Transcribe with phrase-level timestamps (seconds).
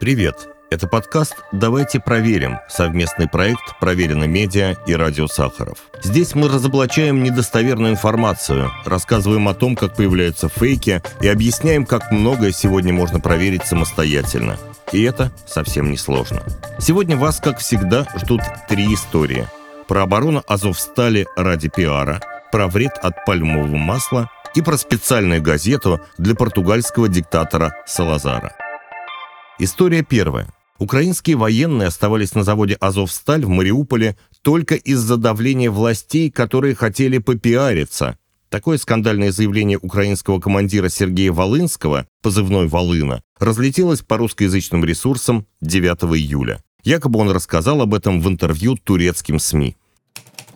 [0.00, 0.48] Привет!
[0.70, 5.78] Это подкаст «Давайте проверим»– совместный проект «Проверено медиа» и «Радио Сахаров».
[6.04, 12.52] Здесь мы разоблачаем недостоверную информацию, рассказываем о том, как появляются фейки и объясняем, как многое
[12.52, 14.56] сегодня можно проверить самостоятельно.
[14.92, 16.44] И это совсем не сложно.
[16.78, 19.48] Сегодня вас, как всегда, ждут три истории.
[19.88, 22.20] Про оборону Азовстали ради пиара,
[22.52, 28.54] про вред от пальмового масла и про специальную газету для португальского диктатора Салазара.
[29.60, 30.46] История первая.
[30.78, 38.16] Украинские военные оставались на заводе «Азовсталь» в Мариуполе только из-за давления властей, которые хотели попиариться.
[38.50, 46.62] Такое скандальное заявление украинского командира Сергея Волынского, позывной «Волына», разлетелось по русскоязычным ресурсам 9 июля.
[46.84, 49.76] Якобы он рассказал об этом в интервью турецким СМИ.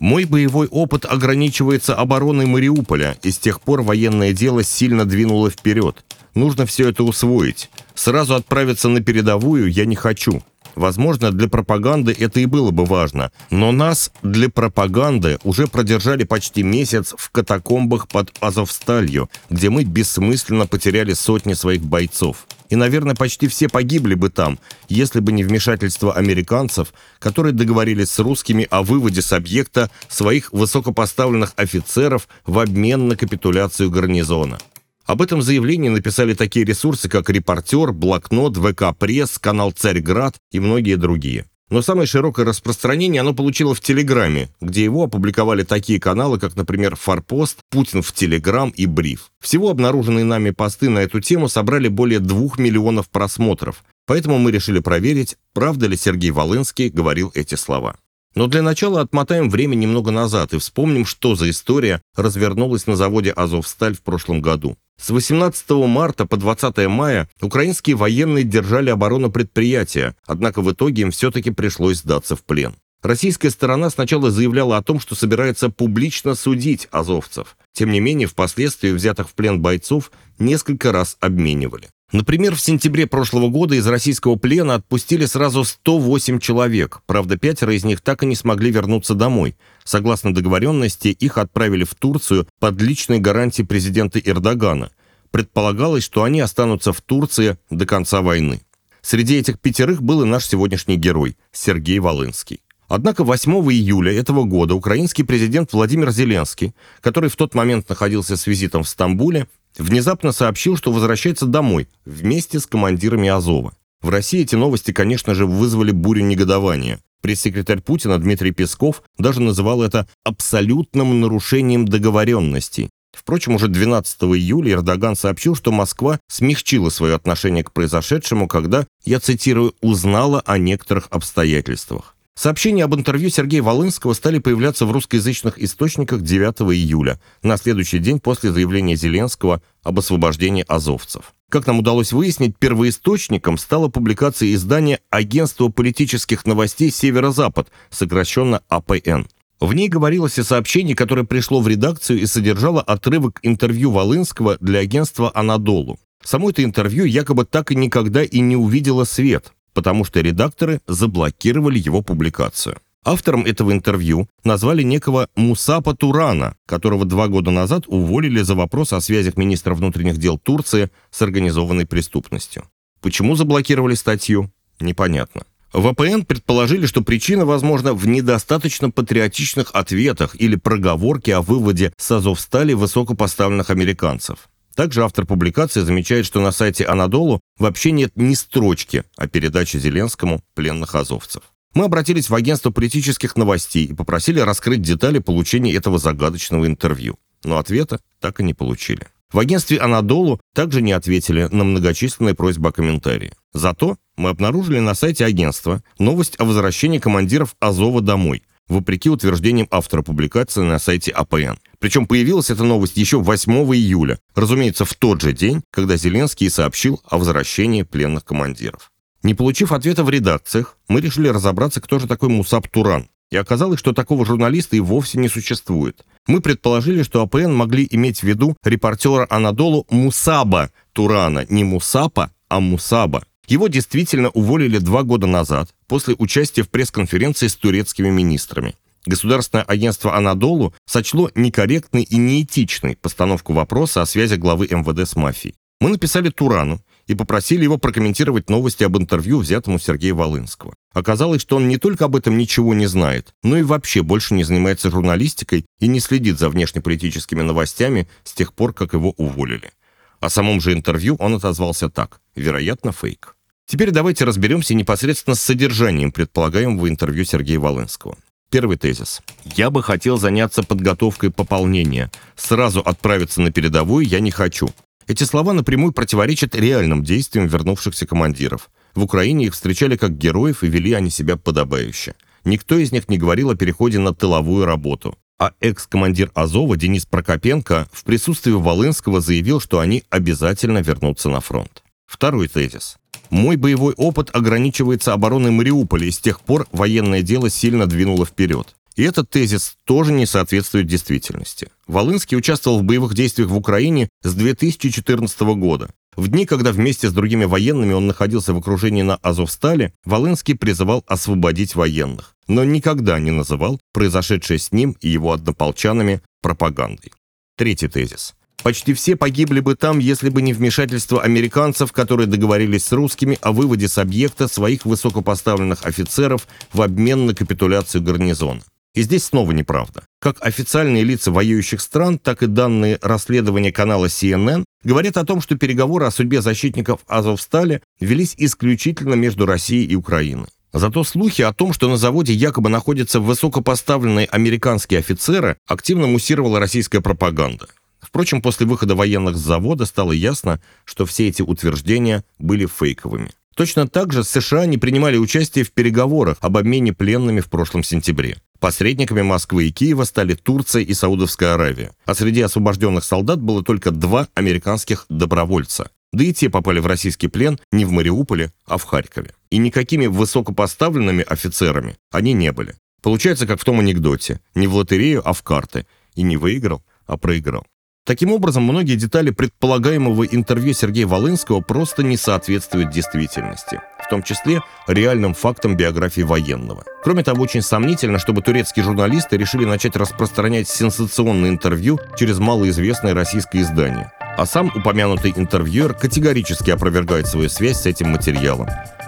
[0.02, 6.05] Мой боевой опыт ограничивается обороной Мариуполя, и с тех пор военное дело сильно двинуло вперед.
[6.34, 7.70] Нужно все это усвоить.
[7.95, 10.42] Сразу отправиться на передовую я не хочу.
[10.75, 16.64] Возможно, для пропаганды это и было бы важно, но нас для пропаганды уже продержали почти
[16.64, 22.48] месяц в катакомбах под Азовсталью, где мы бессмысленно потеряли сотни своих бойцов.
[22.73, 28.19] И, наверное, почти все погибли бы там, если бы не вмешательство американцев, которые договорились с
[28.19, 34.56] русскими о выводе с объекта своих высокопоставленных офицеров в обмен на капитуляцию гарнизона.
[35.05, 41.45] Об этом заявлении написали такие ресурсы, как «Репортер», «Блокнот», «ВК-пресс», канал «Царьград» и многие другие.
[41.73, 46.97] Но самое широкое распространение оно получило в Телеграме, где его опубликовали такие каналы, как, например,
[46.97, 49.31] «Форпост», «Путин в Телеграм» и «Бриф».
[49.41, 54.81] Всего обнаруженные нами посты на эту тему собрали более двух миллионов просмотров, поэтому мы решили
[54.81, 57.97] проверить, правда ли Сергей Волынский говорил эти слова.
[58.34, 63.31] Но для начала отмотаем время немного назад и вспомним, что за история развернулась на заводе
[63.31, 64.77] «Азовсталь» в прошлом году.
[65.00, 71.10] С 18 марта по 20 мая украинские военные держали оборону предприятия, однако в итоге им
[71.10, 72.76] все-таки пришлось сдаться в плен.
[73.02, 77.56] Российская сторона сначала заявляла о том, что собирается публично судить азовцев.
[77.72, 81.88] Тем не менее, впоследствии взятых в плен бойцов несколько раз обменивали.
[82.12, 87.00] Например, в сентябре прошлого года из российского плена отпустили сразу 108 человек.
[87.06, 89.56] Правда, пятеро из них так и не смогли вернуться домой.
[89.83, 94.91] Согласно договоренности, их отправили в Турцию под личной гарантией президента Эрдогана.
[95.31, 98.61] Предполагалось, что они останутся в Турции до конца войны.
[99.00, 102.61] Среди этих пятерых был и наш сегодняшний герой– Сергей Волынский.
[102.89, 108.47] Однако 8 июля этого года украинский президент Владимир Зеленский, который в тот момент находился с
[108.47, 113.75] визитом в Стамбуле, внезапно сообщил, что возвращается домой вместе с командирами Азова.
[114.00, 117.00] В России эти новости, конечно же, вызвали бурю негодования.
[117.21, 122.91] Пресс-секретарь Путина Дмитрий Песков даже называл это абсолютным нарушением договоренностей.
[123.12, 129.21] Впрочем, уже 12 июля Эрдоган сообщил, что Москва смягчила свое отношение к произошедшему, когда, я
[129.21, 132.16] цитирую, «узнала о некоторых обстоятельствах».
[132.43, 138.19] Сообщения об интервью Сергея Волынского стали появляться в русскоязычных источниках 9 июля, на следующий день
[138.19, 141.34] после заявления Зеленского об освобождении азовцев.
[141.50, 149.26] Как нам удалось выяснить, первоисточником стала публикация издания Агентства политических новостей «Северо-Запад», сокращенно АПН.
[149.60, 154.81] В ней говорилось о сообщении, которое пришло в редакцию и содержало отрывок интервью Волынского для
[154.81, 156.00] агентства «Анадолу».
[156.25, 161.78] Само это интервью якобы так и никогда и не увидело свет потому что редакторы заблокировали
[161.78, 162.78] его публикацию.
[163.05, 169.00] Автором этого интервью назвали некого Мусапа Турана, которого два года назад уволили за вопрос о
[169.00, 172.65] связях министра внутренних дел Турции с организованной преступностью.
[173.00, 174.53] Почему заблокировали статью?
[174.78, 175.43] Непонятно.
[175.72, 182.11] В АПН предположили, что причина, возможно, в недостаточно патриотичных ответах или проговорке о выводе с
[182.11, 184.49] Азовстали высокопоставленных американцев.
[184.75, 190.43] Также автор публикации замечает, что на сайте Анадолу вообще нет ни строчки о передаче Зеленскому
[190.55, 191.43] пленных азовцев.
[191.75, 197.19] Мы обратились в агентство политических новостей и попросили раскрыть детали получения этого загадочного интервью.
[197.44, 199.06] Но ответа так и не получили.
[199.32, 203.32] В агентстве «Анадолу» также не ответили на многочисленные просьбы о комментарии.
[203.55, 210.02] Зато мы обнаружили на сайте агентства новость о возвращении командиров Азова домой, вопреки утверждениям автора
[210.02, 211.58] публикации на сайте АПН.
[211.82, 217.02] Причем появилась эта новость еще 8 июля, разумеется, в тот же день, когда Зеленский сообщил
[217.11, 218.93] о возвращении пленных командиров.
[219.25, 223.08] Не получив ответа в редакциях, мы решили разобраться, кто же такой Мусаб Туран.
[223.32, 226.05] И оказалось, что такого журналиста и вовсе не существует.
[226.29, 232.61] Мы предположили, что АПН могли иметь в виду репортера Анадолу Мусаба Турана, не Мусапа, а
[232.61, 233.25] Мусаба.
[233.49, 238.76] Его действительно уволили два года назад, после участия в пресс-конференции с турецкими министрами.
[239.06, 245.56] Государственное агентство «Анадолу» сочло некорректной и неэтичной постановку вопроса о связи главы МВД с мафией.
[245.81, 250.75] Мы написали Турану, и попросили его прокомментировать новости об интервью, взятом у Сергея Волынского.
[250.93, 254.44] Оказалось, что он не только об этом ничего не знает, но и вообще больше не
[254.44, 259.72] занимается журналистикой и не следит за внешнеполитическими новостями с тех пор, как его уволили.
[260.20, 262.20] О самом же интервью он отозвался так.
[262.37, 263.37] Вероятно, фейк.
[263.66, 268.16] Теперь давайте разберемся непосредственно с содержанием предполагаемого интервью Сергея Волынского.
[268.52, 269.22] Первый тезис.
[269.56, 272.10] Я бы хотел заняться подготовкой пополнения.
[272.37, 274.69] Сразу отправиться на передовую я не хочу.
[275.06, 278.69] Эти слова напрямую противоречат реальным действиям вернувшихся командиров.
[278.94, 282.14] В Украине их встречали как героев и вели они себя подобающе.
[282.44, 285.16] Никто из них не говорил о переходе на тыловую работу.
[285.38, 291.82] А экс-командир Азова Денис Прокопенко в присутствии Волынского заявил, что они обязательно вернутся на фронт.
[292.05, 292.98] Второй тезис.
[293.32, 298.76] Мой боевой опыт ограничивается обороной Мариуполя, и с тех пор военное дело сильно двинуло вперед.
[298.94, 301.70] И этот тезис тоже не соответствует действительности.
[301.87, 305.88] Волынский участвовал в боевых действиях в Украине с 2014 года.
[306.14, 311.02] В дни, когда вместе с другими военными он находился в окружении на Азовстале, Волынский призывал
[311.06, 317.14] освободить военных, но никогда не называл произошедшее с ним и его однополчанами пропагандой.
[317.56, 318.34] Третий тезис.
[318.62, 323.50] Почти все погибли бы там, если бы не вмешательство американцев, которые договорились с русскими о
[323.53, 328.62] выводе с объекта своих высокопоставленных офицеров в обмен на капитуляцию гарнизона.
[328.94, 330.05] И здесь снова неправда.
[330.20, 335.56] Как официальные лица воюющих стран, так и данные расследования канала CNN говорят о том, что
[335.56, 340.49] переговоры о судьбе защитников Азовстали велись исключительно между Россией и Украиной.
[340.75, 347.00] Зато слухи о том, что на заводе якобы находятся высокопоставленные американские офицеры, активно муссировала российская
[347.00, 347.67] пропаганда.
[348.12, 353.31] Впрочем, после выхода военных с завода стало ясно, что все эти утверждения были фейковыми.
[353.56, 358.37] Точно так же США не принимали участие в переговорах об обмене пленными в прошлом сентябре.
[358.61, 361.93] Посредниками Москвы и Киева стали Турция и Саудовская Аравия.
[362.05, 365.91] А среди освобожденных солдат было только два американских добровольца.
[366.12, 369.32] Да и те попали в российский плен не в Мариуполе, а в Харькове.
[369.49, 372.75] И никакими высокопоставленными офицерами они не были.
[373.00, 374.41] Получается, как в том анекдоте.
[374.55, 375.87] Не в лотерею, а в карты.
[376.15, 377.65] И не выиграл, а проиграл.
[378.04, 384.60] Таким образом, многие детали предполагаемого интервью Сергея Волынского просто не соответствуют действительности, в том числе
[384.88, 386.84] реальным фактам биографии военного.
[387.04, 393.60] Кроме того, очень сомнительно, чтобы турецкие журналисты решили начать распространять сенсационные интервью через малоизвестное российское
[393.60, 394.10] издание.
[394.19, 398.66] А сам упомянутый интервьюер категорически опровергает свою связь с этим материалом.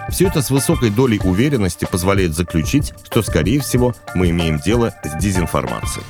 [0.09, 5.21] Все это с высокой долей уверенности позволяет заключить, что, скорее всего, мы имеем дело с
[5.21, 6.05] дезинформацией.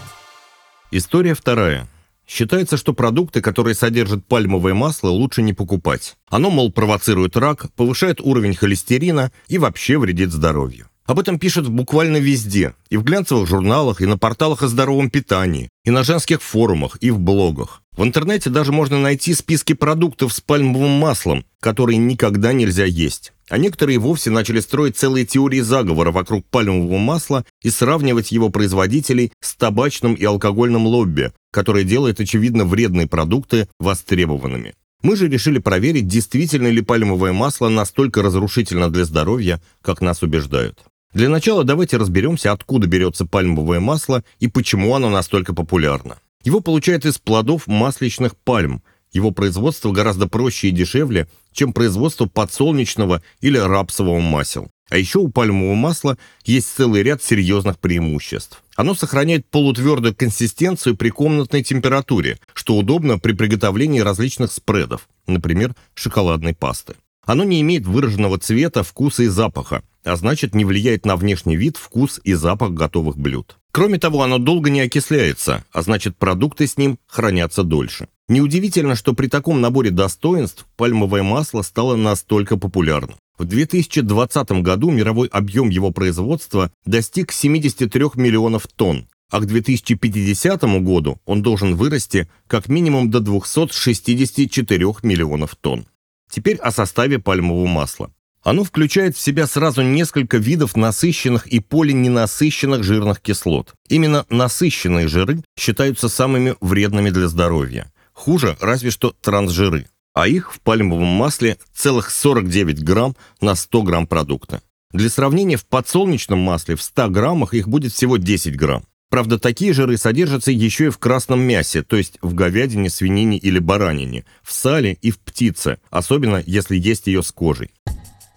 [0.92, 1.88] История вторая.
[2.28, 6.16] Считается, что продукты, которые содержат пальмовое масло, лучше не покупать.
[6.30, 10.90] Оно, мол, провоцирует рак, повышает уровень холестерина и вообще вредит здоровью.
[11.06, 15.70] Об этом пишут буквально везде, и в глянцевых журналах, и на порталах о здоровом питании,
[15.84, 17.84] и на женских форумах, и в блогах.
[17.96, 23.34] В интернете даже можно найти списки продуктов с пальмовым маслом, которые никогда нельзя есть.
[23.50, 29.32] А некоторые вовсе начали строить целые теории заговора вокруг пальмового масла и сравнивать его производителей
[29.40, 34.74] с табачным и алкогольным лобби, которое делает, очевидно, вредные продукты востребованными.
[35.04, 40.84] Мы же решили проверить, действительно ли пальмовое масло настолько разрушительно для здоровья, как нас убеждают.
[41.14, 46.18] Для начала давайте разберемся, откуда берется пальмовое масло и почему оно настолько популярно.
[46.44, 48.84] Его получают из плодов масличных пальм.
[49.16, 54.70] Его производство гораздо проще и дешевле, чем производство подсолнечного или рапсового масел.
[54.90, 58.62] А еще у пальмового масла есть целый ряд серьезных преимуществ.
[58.76, 66.54] Оно сохраняет полутвердую консистенцию при комнатной температуре, что удобно при приготовлении различных спредов, например, шоколадной
[66.54, 66.96] пасты.
[67.26, 71.78] Оно не имеет выраженного цвета, вкуса и запаха, а значит не влияет на внешний вид,
[71.78, 73.56] вкус и запах готовых блюд.
[73.76, 78.08] Кроме того, оно долго не окисляется, а значит продукты с ним хранятся дольше.
[78.30, 83.18] Неудивительно, что при таком наборе достоинств пальмовое масло стало настолько популярным.
[83.38, 91.20] В 2020 году мировой объем его производства достиг 73 миллионов тонн, а к 2050 году
[91.26, 95.86] он должен вырасти как минимум до 264 миллионов тонн.
[96.32, 98.10] Теперь о составе пальмового масла.
[98.46, 103.74] Оно включает в себя сразу несколько видов насыщенных и полиненасыщенных жирных кислот.
[103.90, 107.92] Именно насыщенные жиры считаются самыми вредными для здоровья.
[108.14, 109.88] Хуже разве что трансжиры.
[110.14, 114.62] А их в пальмовом масле целых 49 грамм на 100 грамм продукта.
[114.92, 118.86] Для сравнения, в подсолнечном масле в 100 граммах их будет всего 10 грамм.
[119.10, 123.58] Правда, такие жиры содержатся еще и в красном мясе, то есть в говядине, свинине или
[123.58, 127.72] баранине, в сале и в птице, особенно если есть ее с кожей.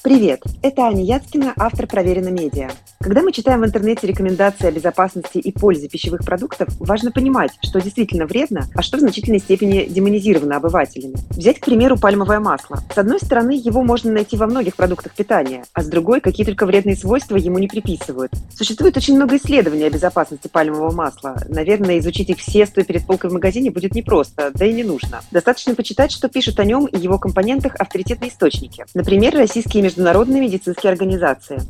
[0.00, 2.70] Привет, это Аня Яцкина, автор «Проверено медиа».
[3.00, 7.80] Когда мы читаем в интернете рекомендации о безопасности и пользе пищевых продуктов, важно понимать, что
[7.80, 11.16] действительно вредно, а что в значительной степени демонизировано обывателями.
[11.30, 12.80] Взять, к примеру, пальмовое масло.
[12.94, 16.66] С одной стороны, его можно найти во многих продуктах питания, а с другой, какие только
[16.66, 18.32] вредные свойства ему не приписывают.
[18.54, 21.36] Существует очень много исследований о безопасности пальмового масла.
[21.48, 25.22] Наверное, изучить их все, стоя перед полкой в магазине, будет непросто, да и не нужно.
[25.30, 28.84] Достаточно почитать, что пишут о нем и его компонентах авторитетные источники.
[28.94, 29.97] Например, российские международные
[30.40, 31.60] медицинские организации.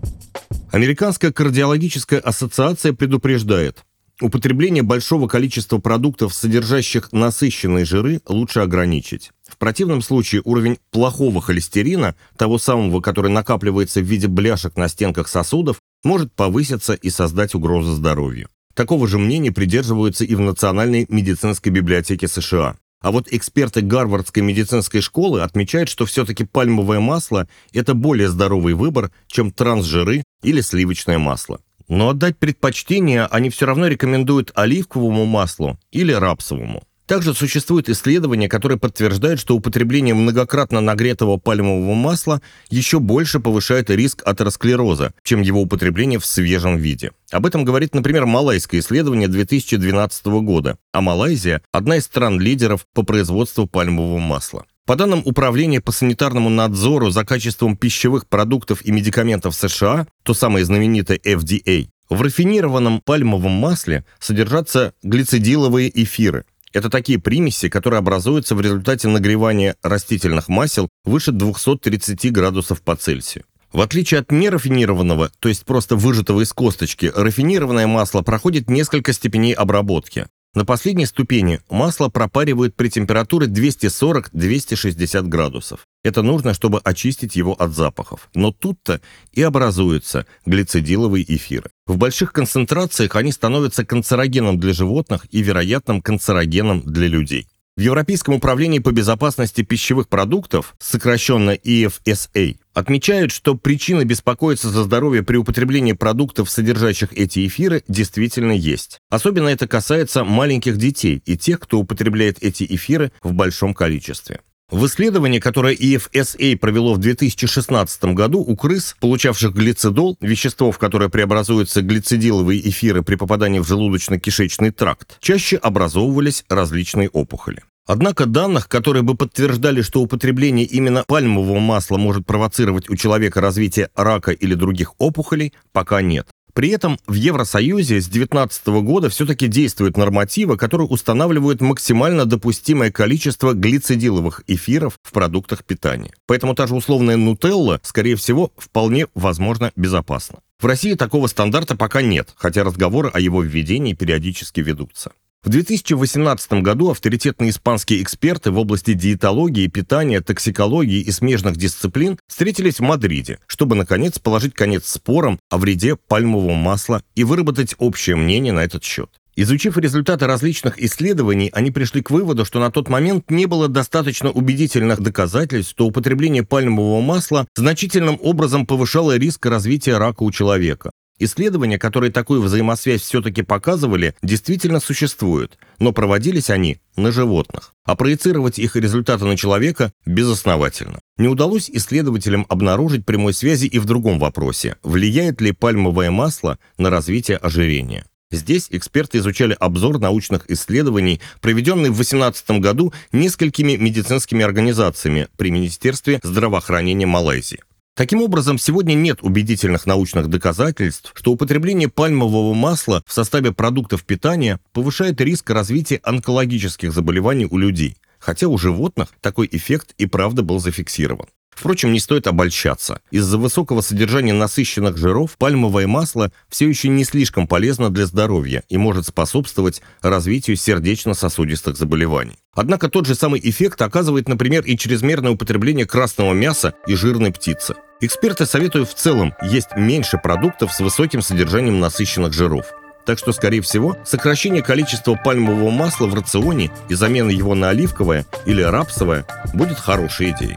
[0.71, 3.85] Американская кардиологическая ассоциация предупреждает,
[4.21, 9.31] употребление большого количества продуктов, содержащих насыщенные жиры, лучше ограничить.
[9.47, 15.29] В противном случае уровень плохого холестерина, того самого, который накапливается в виде бляшек на стенках
[15.29, 18.49] сосудов, может повыситься и создать угрозу здоровью.
[18.75, 22.77] Такого же мнения придерживаются и в Национальной медицинской библиотеке США.
[23.01, 29.13] А вот эксперты Гарвардской медицинской школы отмечают, что все-таки пальмовое масло– это более здоровый выбор,
[29.29, 31.61] чем трансжиры или сливочное масло.
[31.87, 36.83] Но отдать предпочтение они все равно рекомендуют оливковому маслу или рапсовому.
[37.09, 44.23] Также существуют исследования, которые подтверждают, что употребление многократно нагретого пальмового масла еще больше повышает риск
[44.27, 47.13] атеросклероза, чем его употребление в свежем виде.
[47.31, 53.67] Об этом говорит, например, малайское исследование 2012 года, а Малайзия– одна из стран-лидеров по производству
[53.67, 54.67] пальмового масла.
[54.85, 60.67] По данным Управления по санитарному надзору за качеством пищевых продуктов и медикаментов США, то самое
[60.67, 68.61] знаменитое FDA, в рафинированном пальмовом масле содержатся глицидиловые эфиры– это такие примеси, которые образуются в
[68.61, 73.45] результате нагревания растительных масел выше 230 градусов по Цельсию.
[73.73, 79.53] В отличие от нерафинированного, то есть просто выжатого из косточки, рафинированное масло проходит несколько степеней
[79.53, 80.27] обработки.
[80.55, 85.87] На последней ступени масло пропаривают при температуре 240-260 градусов.
[86.05, 88.29] Это нужно, чтобы очистить его от запахов.
[88.35, 89.01] Но тут-то
[89.33, 91.71] и образуются глицидиловые эфиры.
[91.87, 97.49] В больших концентрациях они становятся канцерогеном для животных и вероятным канцерогеном для людей.
[97.79, 105.23] В Европейском управлении по безопасности пищевых продуктов, сокращенно EFSA, отмечают, что причины беспокоиться за здоровье
[105.23, 108.99] при употреблении продуктов, содержащих эти эфиры, действительно есть.
[109.11, 114.41] Особенно это касается маленьких детей и тех, кто употребляет эти эфиры в большом количестве.
[114.71, 121.09] В исследовании, которое EFSA провело в 2016 году, у крыс, получавших глицидол, вещество, в которое
[121.09, 127.63] преобразуются глицидиловые эфиры при попадании в желудочно-кишечный тракт, чаще образовывались различные опухоли.
[127.87, 133.89] Однако данных, которые бы подтверждали, что употребление именно пальмового масла может провоцировать у человека развитие
[133.97, 136.29] рака или других опухолей, пока нет.
[136.55, 143.53] При этом в Евросоюзе с 2019 года все-таки действуют нормативы, которые устанавливают максимально допустимое количество
[143.53, 146.13] глицидиловых эфиров в продуктах питания.
[146.27, 150.41] Поэтому та же условная нутелла, скорее всего, вполне возможно безопасна.
[150.61, 155.13] В России такого стандарта пока нет, хотя разговоры о его введении периодически ведутся.
[155.45, 162.81] В 2018 году авторитетные испанские эксперты в области диетологии, питания, токсикологии и смежных дисциплин встретились
[162.81, 168.53] в Мадриде, чтобы, наконец, положить конец спорам о вреде пальмового масла и выработать общее мнение
[168.53, 169.09] на этот счет.
[169.37, 174.31] Изучив результаты различных исследований, они пришли к выводу, что на тот момент не было достаточно
[174.31, 180.91] убедительных доказательств, что употребление пальмового масла значительным образом повышало риск развития рака у человека.
[181.21, 188.59] Исследования, которые такую взаимосвязь все-таки показывали, действительно существуют, но проводились они на животных, а проецировать
[188.59, 191.01] их результаты на человека безосновательно.
[191.17, 196.91] Не удалось исследователям обнаружить прямой связи и в другом вопросе, влияет ли пальмовое масло на
[196.91, 198.05] развитие ожирения.
[198.31, 206.21] Здесь эксперты изучали обзор научных исследований, проведенный в 2018 году несколькими медицинскими организациями при Министерстве
[206.23, 207.61] здравоохранения Малайзии.
[207.99, 214.61] Таким образом, сегодня нет убедительных научных доказательств, что употребление пальмового масла в составе продуктов питания
[214.73, 220.61] повышает риск развития онкологических заболеваний у людей, хотя у животных такой эффект и правда был
[220.61, 221.27] зафиксирован.
[221.51, 223.01] Впрочем, не стоит обольщаться.
[223.11, 228.77] Из-за высокого содержания насыщенных жиров пальмовое масло все еще не слишком полезно для здоровья и
[228.77, 232.39] может способствовать развитию сердечно-сосудистых заболеваний.
[232.53, 237.75] Однако тот же самый эффект оказывает, например, и чрезмерное употребление красного мяса и жирной птицы.
[238.01, 242.67] Эксперты советуют в целом есть меньше продуктов с высоким содержанием насыщенных жиров.
[243.05, 248.25] Так что, скорее всего, сокращение количества пальмового масла в рационе и замена его на оливковое
[248.47, 250.57] или рапсовое будет хорошей идеей.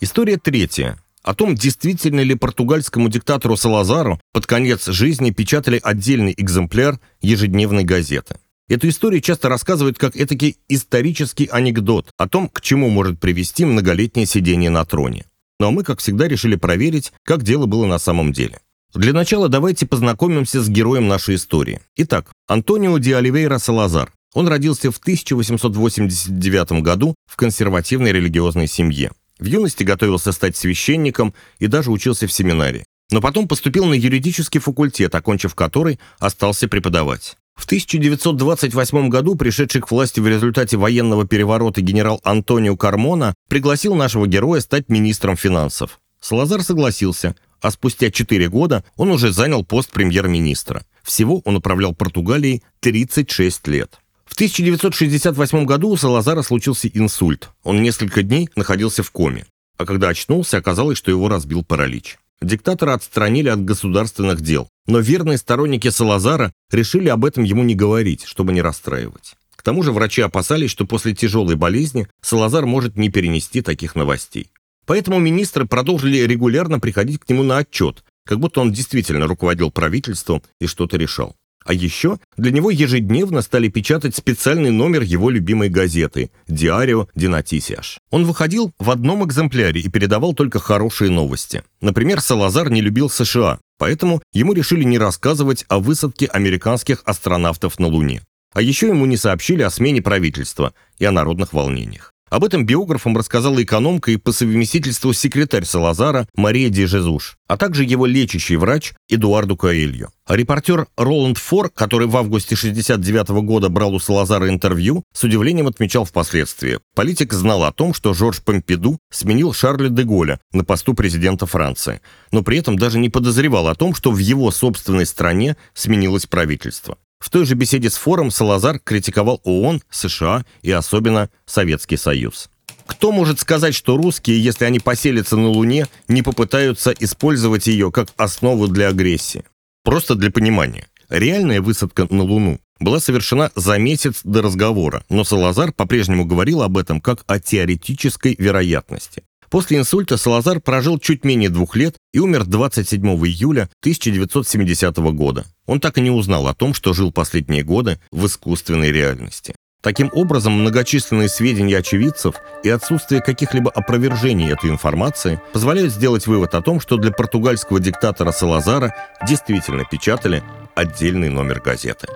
[0.00, 0.98] История третья.
[1.22, 8.36] О том, действительно ли португальскому диктатору Салазару под конец жизни печатали отдельный экземпляр ежедневной газеты.
[8.68, 14.26] Эту историю часто рассказывают как этакий исторический анекдот о том, к чему может привести многолетнее
[14.26, 15.24] сидение на троне.
[15.58, 18.60] Но мы, как всегда, решили проверить, как дело было на самом деле.
[18.94, 21.80] Для начала давайте познакомимся с героем нашей истории.
[21.96, 24.12] Итак, Антонио Ди Оливейра Салазар.
[24.34, 29.12] Он родился в 1889 году в консервативной религиозной семье.
[29.38, 32.84] В юности готовился стать священником и даже учился в семинарии.
[33.10, 37.36] Но потом поступил на юридический факультет, окончив который остался преподавать.
[37.56, 44.26] В 1928 году пришедший к власти в результате военного переворота генерал Антонио Кармона пригласил нашего
[44.28, 45.98] героя стать министром финансов.
[46.20, 50.84] Салазар согласился, а спустя 4 года он уже занял пост премьер-министра.
[51.02, 54.00] Всего он управлял Португалией 36 лет.
[54.26, 57.50] В 1968 году у Салазара случился инсульт.
[57.62, 59.46] Он несколько дней находился в коме.
[59.78, 62.18] А когда очнулся, оказалось, что его разбил паралич.
[62.42, 68.24] Диктатора отстранили от государственных дел, но верные сторонники Салазара решили об этом ему не говорить,
[68.24, 69.34] чтобы не расстраивать.
[69.56, 74.50] К тому же врачи опасались, что после тяжелой болезни Салазар может не перенести таких новостей.
[74.84, 80.42] Поэтому министры продолжили регулярно приходить к нему на отчет, как будто он действительно руководил правительством
[80.60, 81.36] и что-то решал.
[81.66, 87.98] А еще для него ежедневно стали печатать специальный номер его любимой газеты «Диарио Динатисиаш».
[88.10, 91.64] Он выходил в одном экземпляре и передавал только хорошие новости.
[91.80, 97.88] Например, Салазар не любил США, поэтому ему решили не рассказывать о высадке американских астронавтов на
[97.88, 98.22] Луне.
[98.54, 102.14] А еще ему не сообщили о смене правительства и о народных волнениях.
[102.28, 107.84] Об этом биографам рассказала экономка и по совместительству секретарь Салазара Мария Ди Жезуш, а также
[107.84, 110.08] его лечащий врач Эдуарду Коэльо.
[110.26, 115.68] А репортер Роланд Фор, который в августе 69 года брал у Салазара интервью, с удивлением
[115.68, 116.80] отмечал впоследствии.
[116.96, 122.00] Политик знал о том, что Жорж Помпиду сменил Шарля де Голля на посту президента Франции,
[122.32, 126.98] но при этом даже не подозревал о том, что в его собственной стране сменилось правительство.
[127.18, 132.48] В той же беседе с Фором Салазар критиковал ООН, США и особенно Советский Союз.
[132.86, 138.08] Кто может сказать, что русские, если они поселятся на Луне, не попытаются использовать ее как
[138.16, 139.44] основу для агрессии?
[139.82, 140.86] Просто для понимания.
[141.08, 146.76] Реальная высадка на Луну была совершена за месяц до разговора, но Салазар по-прежнему говорил об
[146.76, 149.22] этом как о теоретической вероятности.
[149.56, 155.46] После инсульта Салазар прожил чуть менее двух лет и умер 27 июля 1970 года.
[155.64, 159.54] Он так и не узнал о том, что жил последние годы в искусственной реальности.
[159.82, 166.60] Таким образом, многочисленные сведения очевидцев и отсутствие каких-либо опровержений этой информации позволяют сделать вывод о
[166.60, 168.94] том, что для португальского диктатора Салазара
[169.26, 170.42] действительно печатали
[170.74, 172.08] отдельный номер газеты.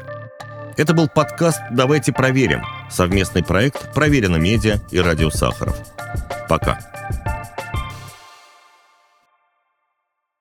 [0.77, 2.61] Это был подкаст «Давайте проверим»
[2.91, 5.75] совместный проект «Проверено медиа» и «Радио Сахаров».
[6.47, 6.90] Пока.